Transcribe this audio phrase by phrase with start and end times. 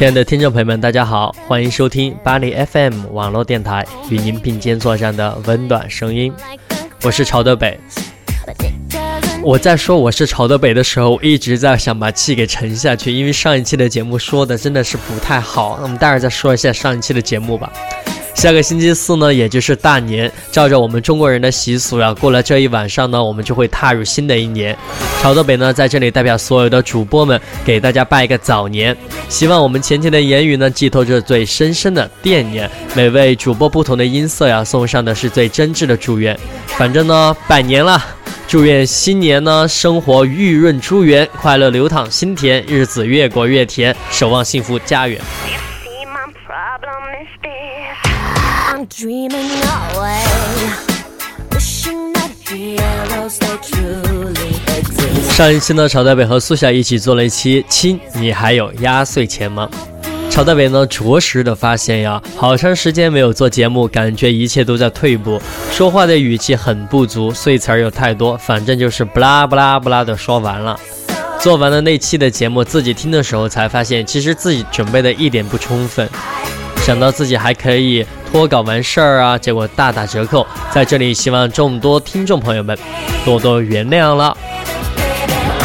[0.00, 6.32] 亲爱的听众朋友们，大家好，欢迎收听巴黎 FM 网络电台与您并肩作战的温暖声音，
[7.02, 7.78] 我是朝德北。
[9.42, 15.76] 我在说我是朝德北的时候，一直在想把气给沉下去，因为上一期的节目说的真的是不太好。
[15.76, 17.70] 那我们待会儿再说一下上一期的节目吧。
[18.40, 24.74] 下个星期四呢，也就是大年，照着我们中国人的习俗呀，过了这一晚上呢，我们就会踏入新的一年。
[25.20, 28.96] 朝德北呢，在这里代表所有的主播们，给大家拜一个早年。
[29.28, 32.70] 希望我们前期的言语呢，寄托着最深深的惦念。
[32.94, 36.34] 每位主播不同的音色呀，送上的是最真挚的祝愿。
[36.78, 38.02] 反正呢，拜年了，
[38.48, 45.20] 祝愿新年呢，生活玉润珠圆，快乐流淌心田，日子越过越甜，守望幸福家园。
[55.30, 59.70] 上一期呢，朝代北和苏夏一起做了一期亲，你还有压岁钱吗？
[60.28, 65.40] 朝代北呢，着实的发现呀，好长时间没有做节目，感觉一切都在退步，
[65.72, 70.78] 说话的语气很不足，碎词儿又太多，反正就是不拉不拉不拉的说完了。
[71.38, 76.06] 做完了那期的节目，自己听的时候才发现，其实自己准备的一点不充分。
[76.90, 80.44] 想到自己还可以脱稿完事儿啊，结果大打折扣。
[80.72, 82.76] 在这里，希望众多听众朋友们
[83.24, 84.36] 多多原谅了。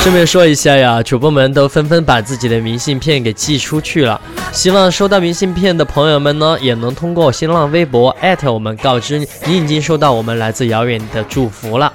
[0.01, 4.21] 顺便说一下呀，主播们都纷纷把自己的明信片给寄出去了。
[4.51, 11.91] 希望收到明信片的朋友们呢，也能通过新浪微博艾特我们，告知你已经收到我们来自遥远的祝福了。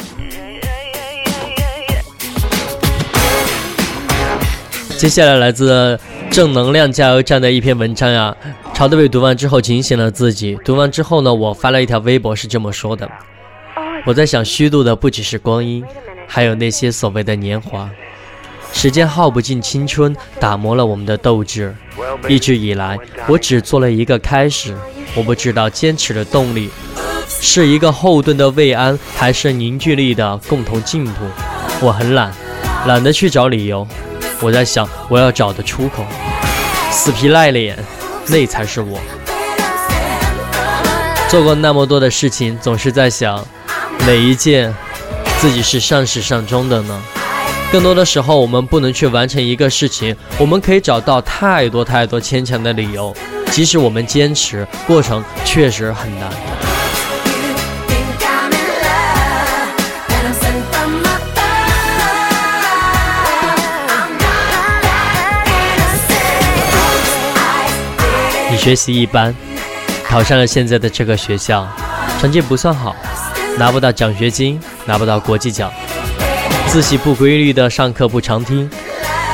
[4.98, 5.96] 接下来来自
[6.32, 8.34] 正能量加油站的一篇文章呀。
[8.80, 10.58] 朝德伟读完之后警醒了自己。
[10.64, 13.06] 读完之后呢，我发了一条微博，是这么说的：
[14.06, 15.84] 我在想，虚度的不只是光阴，
[16.26, 17.90] 还有那些所谓的年华。
[18.72, 21.76] 时间耗不尽青春，打磨了我们的斗志。
[22.26, 22.98] 一直以来，
[23.28, 24.74] 我只做了一个开始。
[25.14, 26.70] 我不知道坚持的动力，
[27.28, 31.26] 是一个后盾的慰安，还是凝聚力的共同进步。
[31.82, 32.32] 我很懒，
[32.86, 33.86] 懒得去找理由。
[34.40, 36.02] 我在想，我要找的出口。
[36.90, 37.78] 死皮赖脸。
[38.30, 38.98] 那才是我
[41.28, 43.44] 做过那么多的事情，总是在想
[44.06, 44.74] 哪一件
[45.40, 47.02] 自己是上始上终的呢？
[47.72, 53.14] 更多的时候，我们不能去完成一个事情，我们可以找到太多太多牵强的理由，
[53.50, 56.59] 即使我们坚持，过程确实很难。
[68.60, 69.34] 学习一般，
[70.04, 71.66] 考上了现在的这个学校，
[72.20, 72.94] 成绩不算好，
[73.58, 75.72] 拿不到奖学金，拿不到国际奖，
[76.68, 78.68] 自习不规律的上课不常听，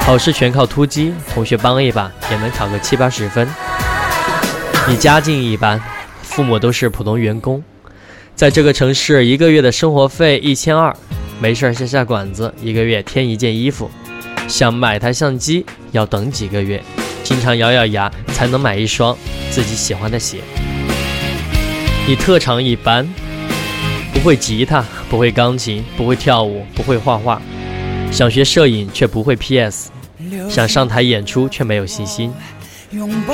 [0.05, 3.49] 考试全靠突击，同学帮一把也能考个七八十分。
[4.87, 5.83] 你家境一般，
[6.23, 7.61] 父母都是普通员工，
[8.37, 10.97] 在这个城市一个月的生活费一千二，
[11.41, 13.91] 没事下下馆子，一个月添一件衣服，
[14.47, 16.81] 想买台相机要等几个月。
[17.27, 19.17] 经常咬咬牙才能买一双
[19.51, 20.39] 自己喜欢的鞋。
[22.07, 23.05] 你特长一般，
[24.15, 27.43] 不会吉他，不会钢琴，不会跳舞，不会画画，
[28.13, 29.91] 想学摄影却不会 PS，
[30.49, 32.33] 想上台演出却没有信心。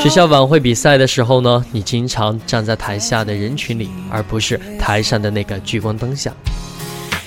[0.03, 6.33] 学校晚会比赛的时候呢，你经常站在台下的人群里，而不是台上的那个聚光灯下。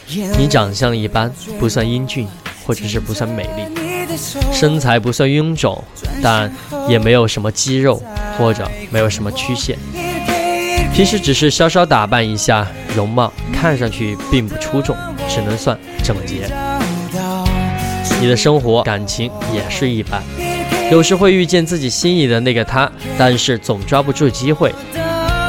[0.08, 2.28] 你长相一般，不算英俊，
[2.66, 3.85] 或者是不算美丽。
[4.52, 5.84] 身材不算臃肿，
[6.22, 6.52] 但
[6.88, 8.02] 也没有什么肌肉，
[8.38, 9.78] 或者没有什么曲线。
[10.94, 12.66] 平时只是稍稍打扮一下，
[12.96, 14.96] 容貌看上去并不出众，
[15.28, 16.50] 只能算整洁。
[18.22, 20.24] 你的生活感情也是一般，
[20.90, 24.74] 有时会遇见自己心仪的那个他，但是总抓不住机会。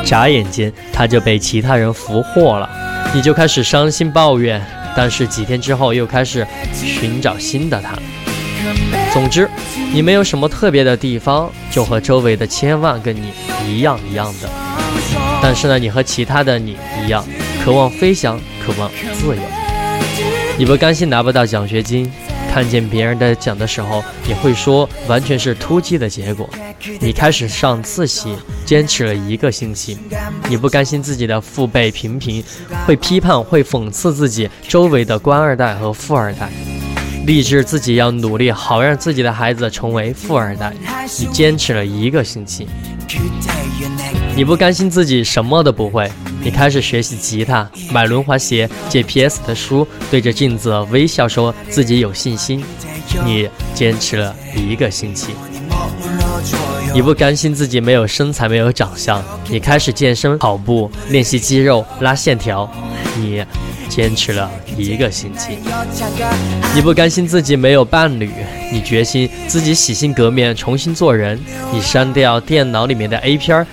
[0.04, 2.68] 眨眼间他就被其他人俘获了，
[3.14, 4.60] 你就开始伤心抱怨。
[4.96, 7.94] 但是几天之后又开始寻找新的他。
[9.12, 9.48] 总之，
[9.92, 13.32] 你没有什么特别的地方，就和周围的千万个你
[13.66, 14.48] 一样一样的。
[15.42, 17.24] 但是呢，你和其他的你一样，
[17.64, 19.42] 渴望飞翔，渴望自由。
[20.58, 22.10] 你不甘心拿不到奖学金。
[22.52, 26.48] 看见别人的奖的时候，你会说完全是突击的结果。
[27.00, 28.34] 你开始上自习，
[28.64, 29.98] 坚持了一个星期。
[30.48, 32.42] 你不甘心自己的父辈平平，
[32.86, 36.50] 会批判、会讽刺自己周围的官二代和富二代，
[37.26, 40.72] 立志自己要努力，好让自己的孩子成为富二代。
[41.18, 42.68] 你坚持了一个星期。
[44.36, 46.08] 你不甘心自己什么都不会。
[46.40, 52.62] 你开始学习吉他，买轮滑鞋，借 PS 的书，对着镜子微笑，说自己有信心。
[53.24, 55.32] 你坚持了一个星期。
[56.96, 62.66] 你不甘心自己没有身材，没有长相，你开始健身、跑步，练习肌肉、拉线条。
[63.18, 63.44] 你
[63.86, 65.58] 坚持了一个星期。
[66.74, 68.30] 你不甘心自己没有伴侣，
[68.72, 71.38] 你决心自己洗心革面，重新做人。
[71.70, 73.66] 你删掉电脑里面的 A 片儿。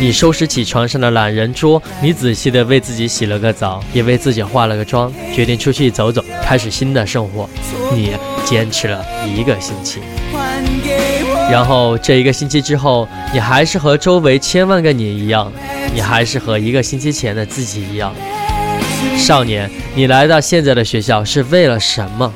[0.00, 7.46] 你收拾起床上的懒人桌，你仔细的为自己洗了个澡，也为自己化了个妆，决定出去走走，开始新的生活。
[7.92, 8.14] 你
[8.46, 10.00] 坚持了一个星期，
[11.52, 15.52] 然后这一个星期之后，你还是和周围千万个你一样，
[15.92, 18.10] 你还是和一个星期前的自己一样。
[19.18, 22.32] 少年，你来到现在的学校是为了什么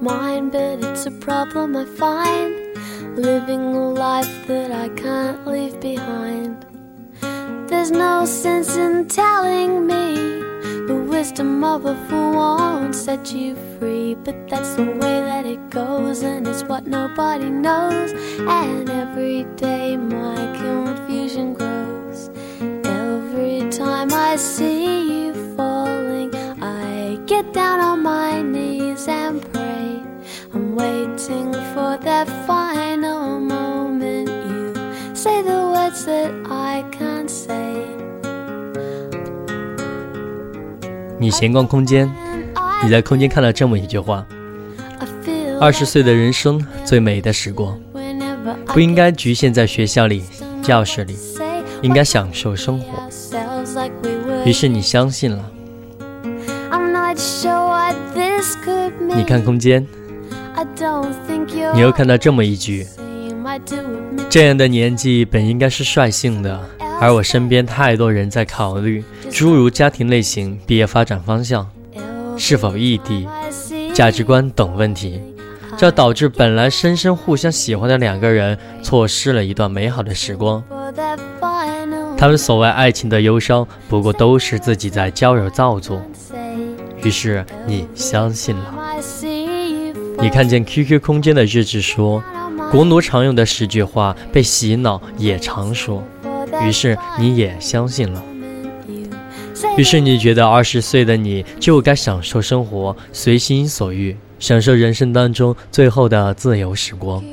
[0.00, 2.56] mine, but it's a problem I find.
[3.16, 6.64] Living a life that I can't leave behind.
[7.68, 10.14] There's no sense in telling me
[10.86, 14.14] the wisdom of a fool won't set you free.
[14.14, 18.12] But that's the way that it goes, and it's what nobody knows.
[18.38, 22.30] And every day my confusion grows.
[22.84, 28.29] Every time I see you falling, I get down on my
[31.30, 34.28] waiting for that final moment.
[34.28, 34.74] You
[35.14, 37.86] say the words that I can't say.
[41.18, 42.10] 你闲逛空间，
[42.82, 44.26] 你在空间看到这么一句话：
[45.60, 47.78] 二十岁的人生最美的时光，
[48.66, 50.24] 不应该局限在学校里、
[50.62, 51.16] 教室里，
[51.82, 53.08] 应该享受生活。
[54.44, 55.44] 于是你相信了。
[59.14, 59.86] 你看空间，
[61.74, 62.86] 你又看到这么一句：
[64.28, 66.60] 这样的年纪本应该是率性的，
[67.00, 71.68] 而我身边太多人在考虑诸如家庭类型、毕业发展方向、
[72.36, 73.26] 是否异地、
[73.94, 75.20] 价值观等问题，
[75.76, 80.62] 这导致本来深深互相喜欢的两个人错失了一段美好的时光。
[82.18, 86.02] 他们所谓爱情的忧伤，不过都是自己在娇柔造作。
[87.02, 88.74] 于是你相信了。
[90.22, 92.22] 你看见 QQ 空间的日志说，
[92.70, 96.02] 国奴常用的十句话被洗脑也常说。
[96.62, 98.22] 于是你也相信了。
[99.78, 107.24] 于是你觉得二十岁的你就该享受生活，随心所欲，享受人生当中最后的自由时光。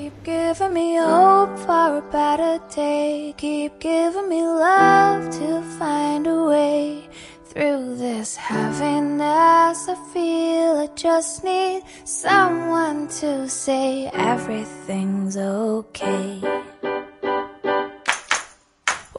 [7.57, 9.89] Through this heaviness.
[9.89, 16.39] I feel I just need someone to say everything's okay.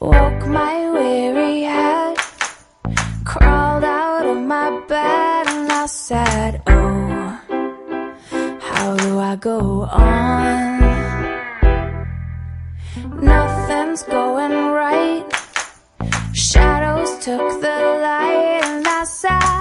[0.01, 2.17] Woke my weary head,
[3.25, 7.41] crawled out of my bed, and I said, Oh,
[8.61, 10.79] how do I go on?
[13.21, 15.38] Nothing's going right.
[17.29, 19.58] Took the light, and I said,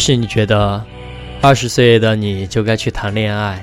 [0.00, 0.82] 是你觉得，
[1.42, 3.62] 二十岁的你就该去谈恋爱，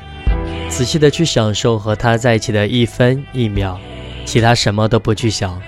[0.70, 3.76] 仔细的去享受和他在一起的一分一秒，
[4.24, 5.60] 其他什么都不去想。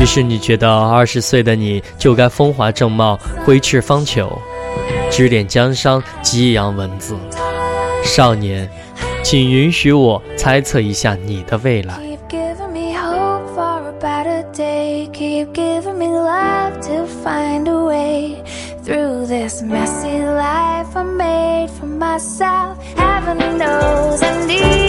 [0.00, 4.38] 于是你觉得，二十岁的你就该风华正茂，挥斥方遒，
[5.10, 7.16] 指点江山，激扬文字。
[8.04, 8.70] 少年，
[9.22, 12.09] 请允许我猜测一下你的未来。
[18.90, 22.82] Through this messy life I made for myself.
[22.96, 24.79] Heaven knows I need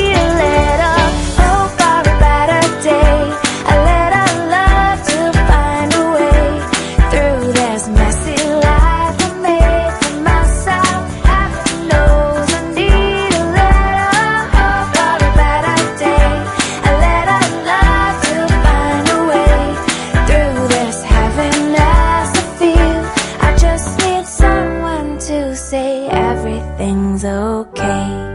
[27.23, 28.31] okay.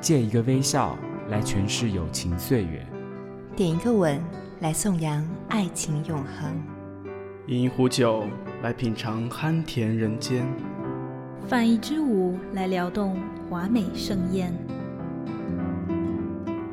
[0.00, 0.96] 借一个微笑
[1.28, 2.82] 来诠释友情岁月，
[3.54, 4.18] 点一个吻
[4.60, 6.62] 来颂扬爱情永恒，
[7.46, 8.24] 饮一壶酒
[8.60, 10.44] 来品尝酣甜人间，
[11.46, 13.16] 泛一支舞来撩动
[13.48, 14.52] 华美盛宴。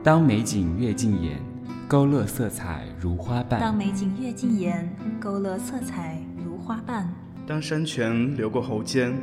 [0.04, 1.40] 当美景越近眼，
[1.88, 3.78] 勾勒色彩如花瓣当瓣。
[3.78, 7.08] 美景越近眼，勾勒色彩如花瓣。
[7.46, 9.16] 当山泉流过喉间，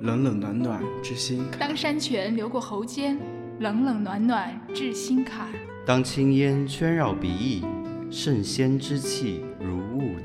[0.00, 1.68] 冷冷暖暖至心坎。
[1.68, 3.16] 当山泉流过喉间，
[3.60, 5.46] 冷冷暖暖至心坎。
[5.86, 7.64] 当青烟圈绕鼻翼，
[8.10, 9.44] 圣仙之气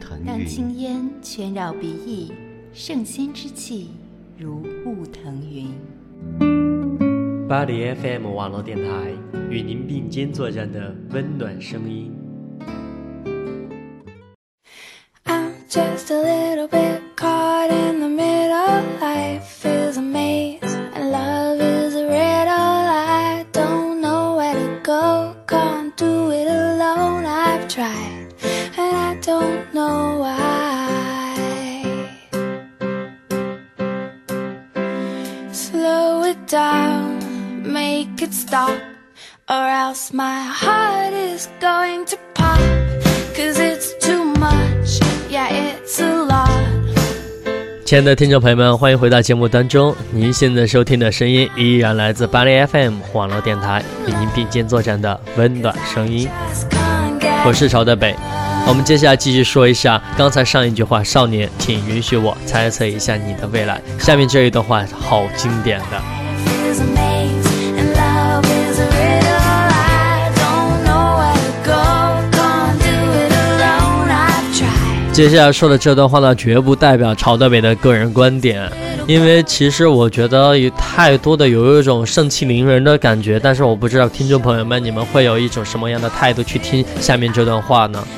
[0.04, 0.46] 如雾腾当云。
[0.46, 2.32] 青烟圈绕鼻翼，
[2.74, 3.92] 圣仙之气
[4.38, 5.70] 如雾腾云。
[7.48, 9.14] 巴黎 FM 网络电台
[9.50, 12.12] 与您并肩作战的温暖声音。
[15.26, 16.43] I'm just a
[47.94, 49.96] 亲爱的听众朋友们，欢迎回到节目当中。
[50.10, 56.28] 您现在收听的声音依然来自巴黎 FM 网络电台，与您并肩作战的温暖声音。
[57.46, 58.16] 我是朝德北。
[58.68, 67.13] 我们接下来继续说一下刚才上一句话：“少年，请允许我猜测一下你的未来。”下面这一段话好经典的。
[75.14, 78.68] 接下来说的这段话呢，绝不代表曹德北的个人观点，
[79.06, 88.04] 因为其实我觉得有太多的有一种盛气凌人的感觉，但是我不知道听众朋友们你们会有一种什么样的态度去听下面这段话呢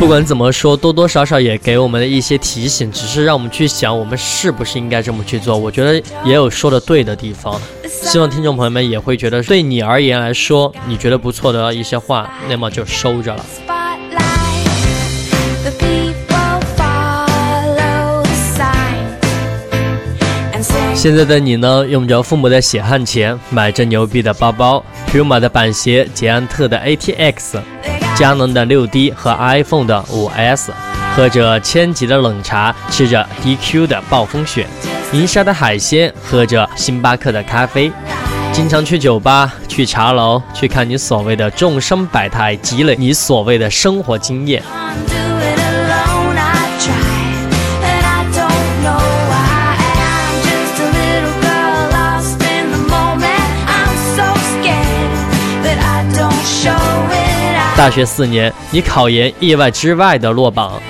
[0.00, 5.58] 不管怎么说，多多少少也给我们的一些提醒，只是让我们去想，我们是不是应该这么去做。
[5.58, 13.44] 我觉得也有说的对的地方，希望听众朋友们也会觉得，对你而言来说，你觉得不错的一些话，那么就收着了。
[21.06, 27.60] 现在的你呢，用着父母的血汗钱，买着牛逼的包包，Puma 的板鞋，捷安特的 ATX，
[28.16, 30.72] 佳能的六 D 和 iPhone 的五 S，
[31.14, 34.66] 喝着千级的冷茶，吃着 DQ 的暴风雪，
[35.12, 37.92] 银沙的海鲜，喝着星巴克的咖啡，
[38.52, 44.60] 经常去酒吧、去茶楼，去看你所谓的众生百态，积累你所谓的生活经验。
[57.76, 60.80] 大学四年，你考研意外之外的落榜，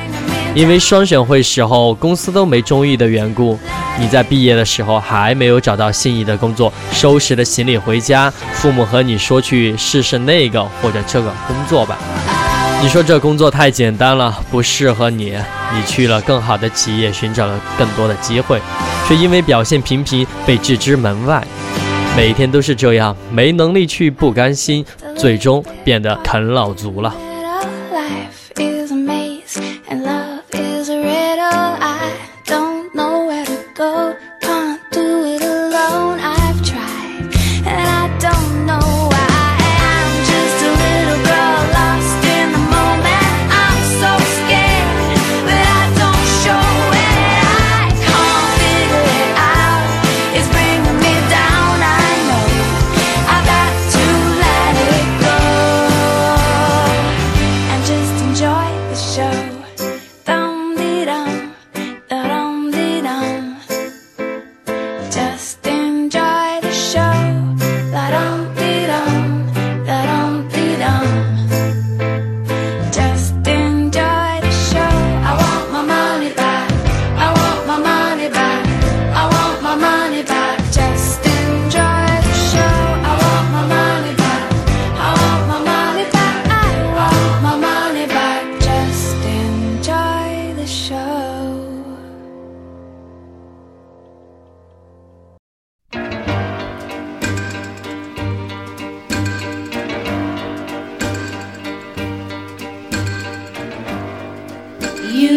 [0.54, 3.58] 因为双选会时候公司都没中意的缘故，
[3.98, 11.98] 你在毕业的时候还没有找到心仪的工作，收拾了行李回家，父母和你说去试试那个或者这个工作吧。
[12.80, 15.36] 你说这工作太简单了，不适合你，
[15.74, 18.60] 你去了更好的企业，寻找了更多的机会，
[19.08, 21.44] 却因为表现平平被拒之门外。
[22.16, 24.82] 每天都是这样，没能力去，不甘心，
[25.16, 27.14] 最终变得啃老族了。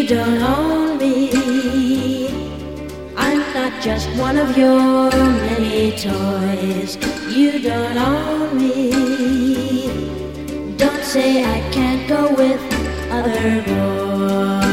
[0.09, 2.29] Don't own me.
[3.15, 6.97] I'm not just one of your many toys.
[7.27, 8.89] You don't own me.
[10.77, 12.59] Don't say I can't go with
[13.11, 14.68] other boys.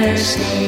[0.00, 0.59] mercy.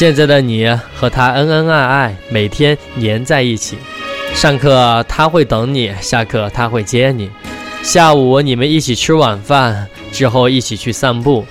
[0.00, 3.76] 现在的你和他恩恩爱爱，每天黏在一起。
[4.32, 7.30] 上课他会等你，下课他会接你，
[7.82, 11.44] 下午你们一起吃晚饭，之后一起去散步。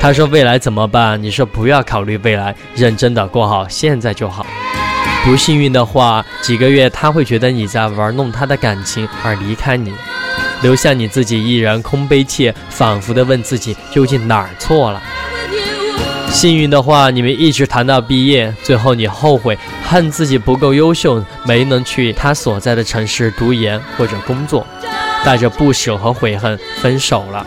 [0.00, 1.20] 他说未来怎么办？
[1.20, 4.46] 你说不要考虑未来，认真的过好现在就好。
[5.24, 9.92] 不幸运的话，几个月他会觉得你在玩弄他的感情而离开你，
[10.62, 15.02] 留下你自己一人空悲切，反复的问自己究竟哪儿错了。
[16.30, 24.66] 幸运的话，你们一直谈到毕业，最后你后悔，恨自己不够优秀，没能去他所在的城市读研或者工作，
[25.24, 27.46] 带着不舍和悔恨分手了。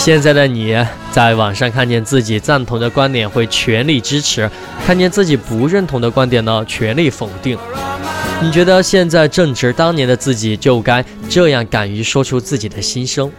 [0.00, 0.74] 现在的你
[1.12, 4.50] 在网上看见自己赞同的观点会全力支持，
[4.86, 7.58] 看见自己不认同的观点呢全力否定。
[8.40, 13.30] 你觉得现在正值当年的自己就该这样敢于说出自己的心声。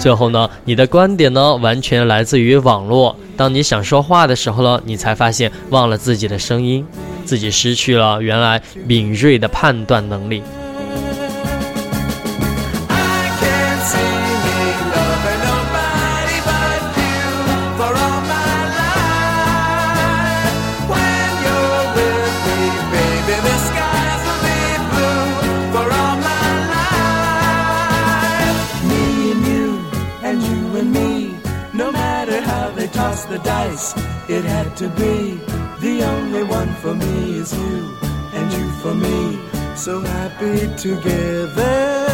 [0.00, 3.16] 最后呢，你的观点呢完全来自于网络。
[3.36, 6.84] 当你想说话的时候呢，你才发现忘了自己的声音，
[7.24, 10.42] 自己失去了原来敏锐的判断能力。
[33.28, 33.94] The dice,
[34.28, 35.38] it had to be.
[35.80, 37.94] The only one for me is you,
[38.34, 39.38] and you for me,
[39.76, 42.06] so happy together.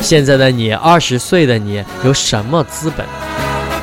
[0.00, 3.04] 现在的你，二十岁的你，有什么资本？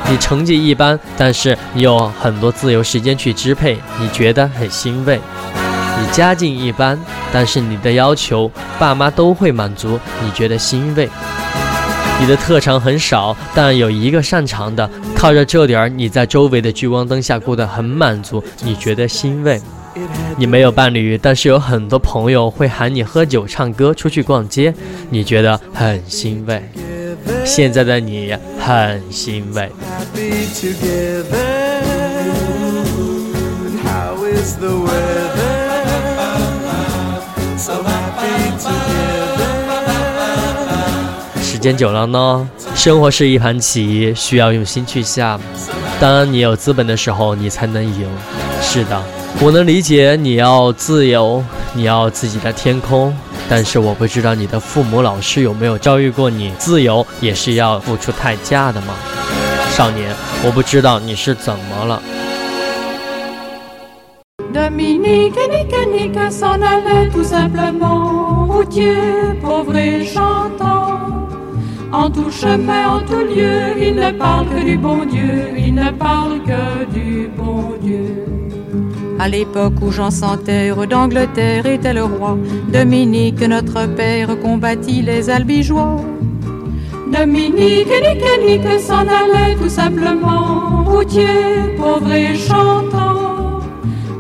[0.10, 5.20] 你成绩一般，但是你有很多自由时间去支配，你觉得很欣慰。
[6.00, 6.98] 你家境一般，
[7.32, 11.10] 但是你的要求爸妈都会满足，你觉得欣慰。
[12.22, 19.60] 你的特长很少，但有一个擅长的，靠着这点儿，你在周围的聚光灯下过得很满足，你觉得欣慰。
[20.38, 24.72] 你没有伴侣，但是有很多朋友会喊你喝酒、唱歌、出去逛街，
[25.10, 26.62] 你觉得很欣慰。
[27.44, 29.68] 现在的你很欣慰。
[30.14, 31.82] happy together.
[33.84, 35.40] How is the weather?
[41.62, 45.39] 时间久了呢，生活是一盘棋，需要用心去下。
[46.00, 48.10] 当你有资本的时候，你才能赢。
[48.63, 49.00] 是的，
[49.39, 51.45] 我能理解你要自由，
[51.76, 53.15] 你要自己的天空，
[53.47, 58.95] 但是我不知道你的父母、老师有没有教育过你，自由也是要付出代价的吗？
[59.69, 62.02] 少年，我不知道你是怎么了。
[71.93, 76.39] En tout chemin, en tout lieu, il ne parle que du bon Dieu, il ne parle
[76.43, 78.25] que du bon Dieu.
[79.19, 82.38] À l'époque où Jean sans terre d'Angleterre était le roi,
[82.71, 85.97] Dominique, notre père, combattit les albigeois.
[87.12, 93.60] Dominique et Nique s'en allait tout simplement, routier, pauvre et chantant.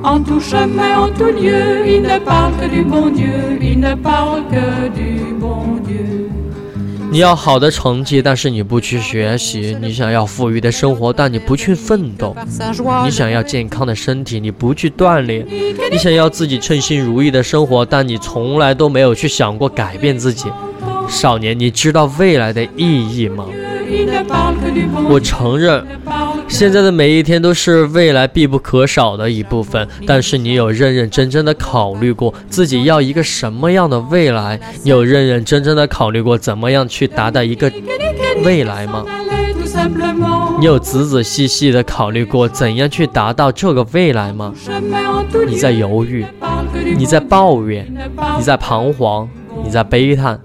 [0.03, 3.95] En tout chemin, en tout lieu, il ne parle que du bon Dieu, il ne
[3.95, 6.30] parle que du bon Dieu.
[7.11, 12.33] 你要好的成绩，但是你不去学习；你想要富裕的生活，但你不去奋斗；
[13.03, 15.43] 你想要健康的身体，你不去锻炼；
[15.91, 20.49] 你想要自己称心如意的生活，但你从来都没有去想过改变自己。
[21.09, 23.43] 少年，你知道未来的意义吗？
[25.09, 25.85] 我承认，
[26.51, 34.59] 现在的每一天都是未来必不可少的一部分，但是你有认认真真的考虑过自己要一个什么样的未来？
[34.83, 37.71] 你有认认真真的考虑过怎么样去达到一个
[38.43, 39.03] 未来吗.
[40.59, 44.53] 你有仔仔细细的考虑过怎样去达到这个未来吗
[45.47, 46.25] 你在犹豫
[46.95, 47.91] 你在抱怨
[48.37, 49.27] 你在彷徨，
[49.63, 50.39] 你在悲叹，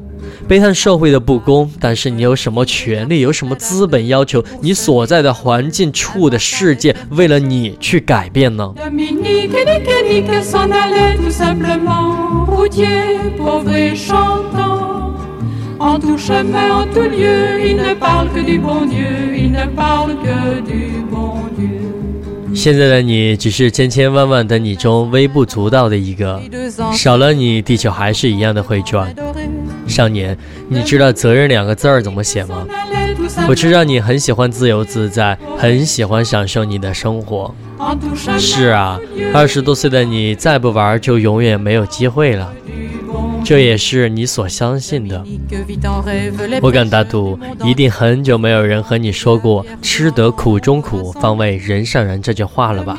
[0.48, 8.72] 悲叹社会的不公但是你有什么权利有什么资本要求你所在的环境处的世界为了你去改变呢？
[22.54, 26.40] 现在的你只是千千万万的你中微不足道的一个
[26.94, 29.14] 少了你地球还是一样的会转。
[29.86, 30.36] 少年，
[30.68, 32.66] 你知道“责任”两个字儿怎么写吗？
[33.48, 37.54] 我知道你很喜欢自由自在，很喜欢享受你的生活。
[38.38, 38.98] 是啊，
[39.32, 42.52] 二十多岁的你再不玩，就永远没有机会了。
[43.44, 45.24] 这也是你所相信的。
[46.60, 52.98] 我敢打赌，一定很久没有人和你说过“吃得苦中苦，方为人上人”这句话了吧？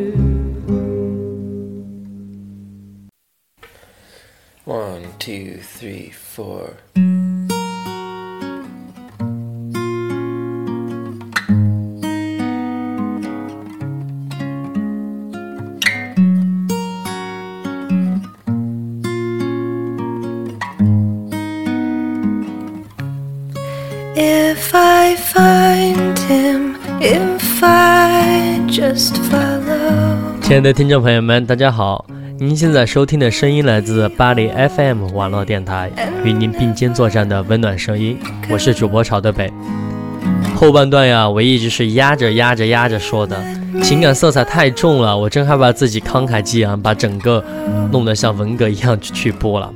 [4.70, 6.78] One, two, three, four.
[24.18, 30.40] If I find him, if I just follow.
[30.42, 32.04] 亲爱的听众朋友们，大家好！
[32.43, 35.91] 您现在收听的声音来自巴黎 FM 网络电台，
[36.23, 38.17] 与您并肩作战的温暖声音，
[38.49, 39.53] 我是主播朝的北。
[40.55, 43.39] 后半段呀，我一直是压着压着压着说的，
[43.83, 47.45] 情感色彩太重了，我真害怕自己慷慨激昂，把整个
[47.91, 49.71] 弄得像文革一样去播了。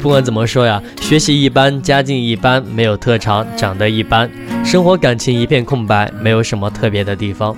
[0.00, 4.30] 不管怎么说呀，学习一般，家境一般，没有特长，长得一般，
[4.64, 7.56] 生活感情一片空白，没有什么特别的地方，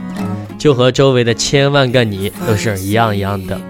[0.57, 3.61] 就和周围的千万个你都是一样一样的。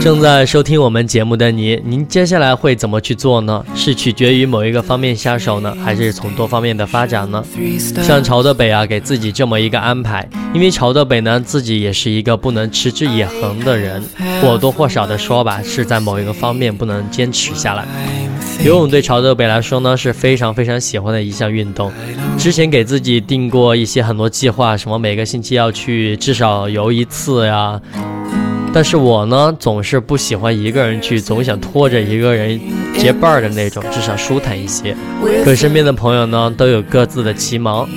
[0.00, 3.64] 正在收听我们节目的你，您接下来会怎么去做呢？
[3.74, 7.44] 是取决于某一个方面下手呢，还是从多方面的发展呢？
[8.02, 14.02] 像朝德北啊，给自己这么一个安排，因为朝德北呢自己也是一个不能持之以恒的人，
[14.40, 17.84] 或多或少的说吧，是在某一个方面不能坚持下来。
[18.64, 21.92] 游泳对朝德北来说呢是非常非常喜欢的一项运动，
[22.36, 27.80] 之前给自己定过一些很多计划，什么每个星期要去至少游一次呀。
[28.72, 32.60] 但是我呢，总是不喜欢一个人去，总想拖着一个人
[32.98, 34.94] 结伴儿的那种，至少舒坦一些。
[35.44, 37.88] 可身边的朋友呢，都有各自的奇忙，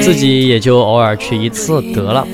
[0.00, 2.26] 自己也就偶尔去一次得了。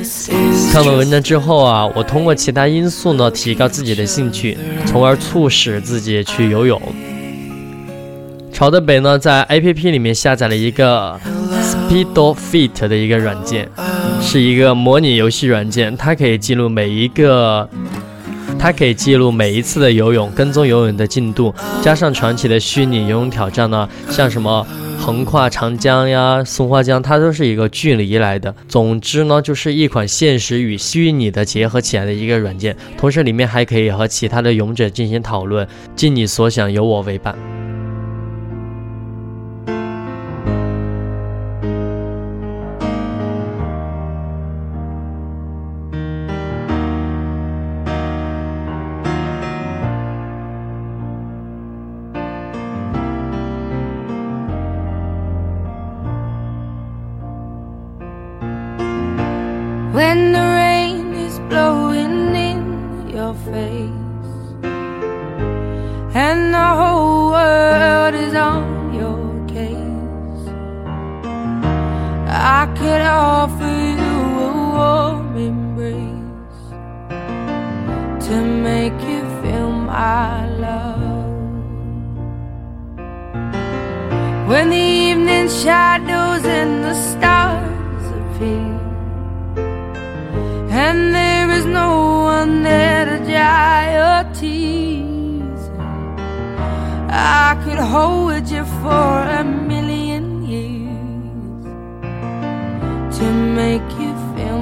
[0.72, 6.80] 看了文章之后啊，我通过其他因素呢，提高自己的兴趣，从而促使自己去游泳。
[8.58, 11.16] 朝德北呢，在 APP 里面下载了一个
[11.62, 13.68] Speedo Fit 的一个软件，
[14.20, 17.70] 是一个模拟游戏软件，它可以记录每一个，
[18.58, 24.66] 它可以记录每一次的游泳，跟踪游泳的进度，加上传奇的虚拟游泳挑战呢，像什么
[24.98, 28.52] 横跨长江呀、松花江，它都是一个距离来的。
[28.66, 37.36] 总之呢，就是一款现实与虚拟的结合起来的一个软件，同时里面还可以和其他的勇者进行讨论，尽你所想，有我为伴。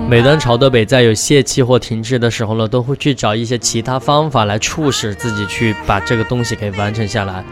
[0.09, 7.45] 每当朝德北在有泄气或停滞的时候呢，都会去找一些其他方法来促使自己去把这个东西给完成下来。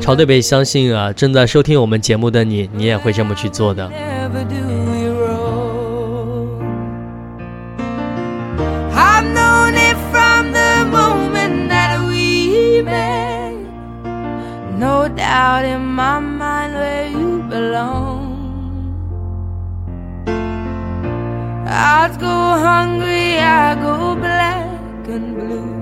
[0.00, 3.90] 朝德北相信啊，正在收听我们节目的你，你也会这么去做的。
[14.76, 18.13] No doubt in my mind where you belong.
[21.76, 25.74] I'd go hungry, I go black and blue.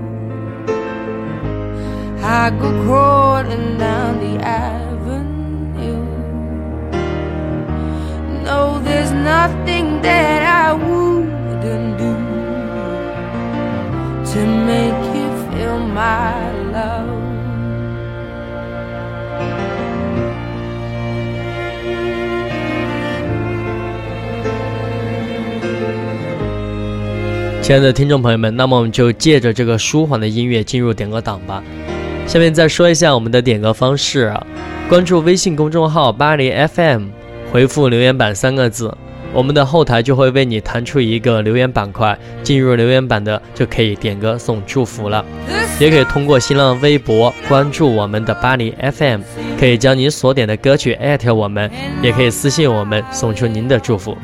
[2.24, 6.06] I go crawling down the avenue.
[8.42, 12.14] No, there's nothing that I wouldn't do
[14.32, 17.21] to make you feel my love.
[27.62, 31.62] 亲爱的听众朋友们，那么我们就借着这个舒缓的音乐进入点歌档吧。
[32.26, 34.44] 下面再说一下我们的点歌方式啊，
[34.88, 37.06] 关注微信公众号巴黎 FM，
[37.52, 38.92] 回复留言板三个字，
[39.32, 45.24] 我们的后台就会为你弹出一个留言板块，进入留言板的就可以点歌送祝福了。
[45.78, 49.20] 也可以通过新浪微博关注我们的巴黎 FM，
[49.58, 51.70] 可以将您所点的歌曲艾特我们，
[52.02, 54.18] 也可以私信我们送出您的祝福。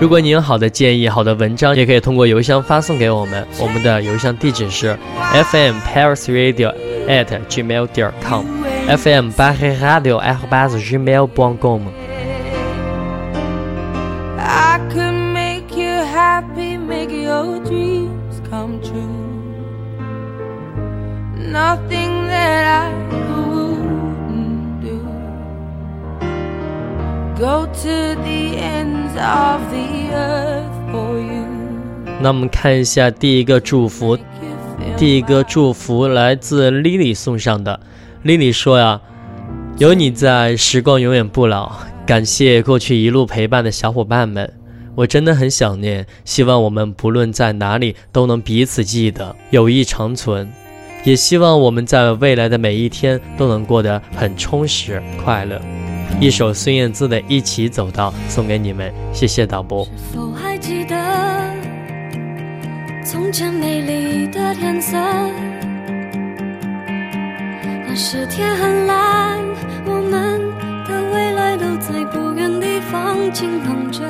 [0.00, 4.98] 如果你有好的建议、好的文章，也可以通过邮箱发送给我们，我们的邮箱地址是
[5.34, 6.74] fm paris radio
[7.06, 10.38] at gmail 点 com，fm 巴黑 radio at
[10.70, 11.82] gmail 点 com。
[14.38, 19.06] I could make you happy, make your dreams come true.
[21.36, 22.90] Nothing that I
[32.20, 34.18] 那我们看一下第一个祝福，
[34.98, 37.80] 第一个祝福来自 Lily 送上的。
[38.26, 39.00] Lily 说呀，
[39.78, 41.72] 有你在，时光永远不老。
[42.04, 44.52] 感谢过去一路陪伴的小伙伴们，
[44.94, 46.06] 我真的很想念。
[46.26, 50.52] 希望我们不论在哪里都能彼此记得，友谊长存。
[51.04, 55.58] 也希望我们在未来的每一天都能过得很充实快乐。
[56.18, 59.84] 一首孙燕姿的《一起走到》送给你们，谢谢导播。
[59.84, 60.96] 是否还记得
[63.04, 64.96] 从前美丽的天色？
[67.88, 69.38] 那时天很蓝，
[69.86, 70.40] 我们
[70.86, 74.02] 的未来都在不远地方晴朗着，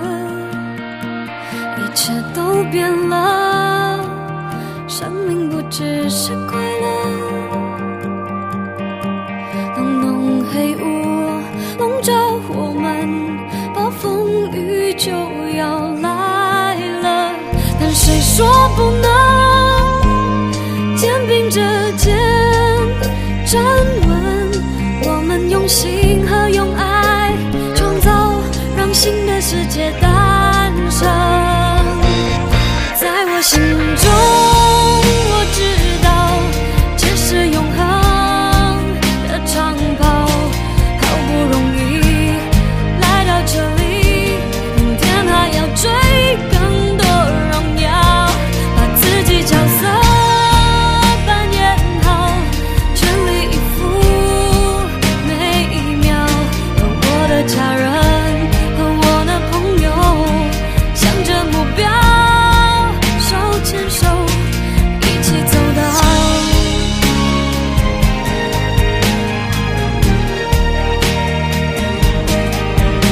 [1.78, 4.04] 一切都变了，
[4.88, 7.29] 生命不只是快乐。
[15.00, 15.10] 就
[15.56, 17.32] 要来了。
[17.80, 19.08] 但谁说不能
[20.94, 21.58] 肩并着
[21.96, 22.14] 肩
[23.46, 23.64] 站
[24.06, 24.10] 稳？
[25.02, 27.32] 我们用心和用爱
[27.74, 28.42] 创造，
[28.76, 31.08] 让新的世界诞生。
[33.00, 33.58] 在我心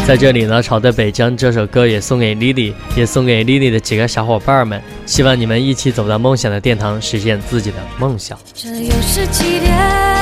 [0.09, 8.39] 在这里呢，朝着北将这首歌也送给 Lily，也送给 Lily 的几个小伙伴们，希望你们一起走到梦想的殿堂，实现自己的梦想。
[8.55, 10.18] 这又是几点？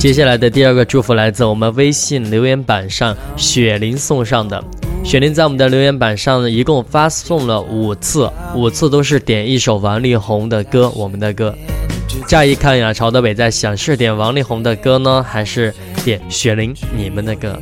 [0.00, 4.64] 接下来的第二个祝福来自我们微信留言板上雪玲送上的。
[5.04, 11.54] 雪玲在我们的留言板上呢，一共发送了五次，五次都是点一首王力宏的歌，《我们的歌》。
[12.26, 17.60] 乍一看呀，朝德北在想是点王力宏的歌呢，还是点雪玲你们的歌？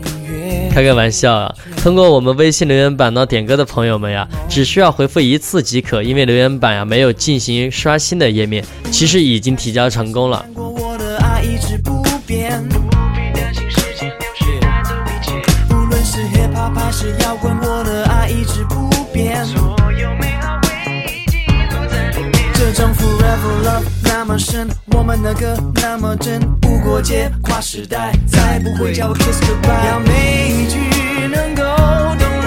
[0.70, 1.52] 开个玩笑啊！
[1.78, 10.44] 通过我们微信留言板呢点歌的朋友们呀，只需要回复一次即可，因为留言板呀没有进行刷新的页面，其实已经提交成功了。
[23.38, 29.86] 种 forever love 那么深，我们的歌那么真，无国界，跨时代，再不会叫我 kiss goodbye。
[29.86, 30.78] 要每一句
[31.28, 31.62] 能够
[32.18, 32.37] 动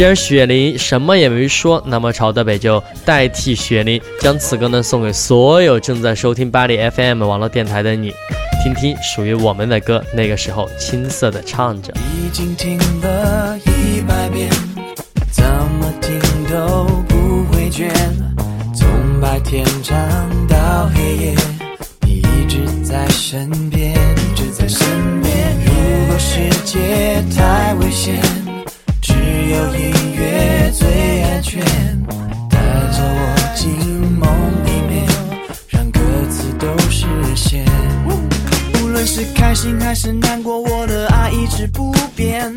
[0.00, 8.10] 既然雪梨什么也没说，那么朝德北就代替雪梨将此歌呢送给所有正在收听巴黎 FM 网络电台的你，
[8.64, 10.02] 听听属于我们的歌。
[10.14, 11.92] 那个时候青涩的唱着。
[12.16, 14.48] 已经听了一百遍，
[15.30, 17.90] 怎么听都不会倦。
[18.74, 18.88] 从
[19.20, 19.98] 白天唱
[20.48, 21.34] 到黑夜，
[22.06, 24.80] 你一直在身边，一直在身
[25.20, 25.30] 边。
[25.66, 28.18] 如果世界太危险，
[29.50, 31.60] 有音乐最安全。
[32.48, 32.56] 带
[32.92, 33.68] 着我进
[34.16, 34.30] 梦
[34.64, 35.04] 里面，
[35.68, 37.66] 让歌词都实现。
[38.80, 42.56] 无论是开心还是难过，我的爱一直不变。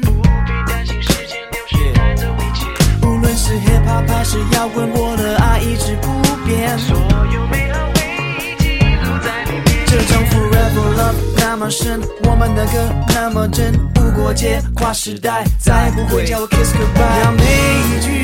[3.01, 6.77] 无论是 hip hop 还是摇滚，我的爱一直不变。
[6.77, 6.95] 所
[7.33, 8.01] 有美好回
[8.37, 10.23] 忆记录在里面这种
[10.73, 12.71] for love 那么深，我们的歌
[13.09, 17.23] 那么真，无国界，跨时代，再不会叫我 kiss goodbye。
[17.23, 18.22] 要每一句